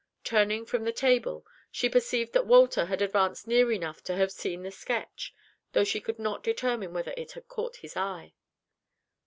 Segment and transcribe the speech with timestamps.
[0.23, 4.63] Turning from the table, she perceived that Walter had advanced near enough to have seen
[4.63, 5.31] the sketch,
[5.73, 8.33] though she could not determine whether it had caught his eye.